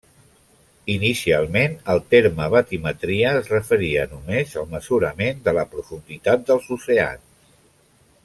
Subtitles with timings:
[0.93, 7.31] Inicialment, el terme batimetria es referia només al mesurament de la profunditat dels oceans.